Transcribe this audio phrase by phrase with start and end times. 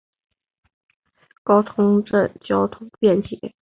[1.43, 3.53] 高桥镇交通便捷。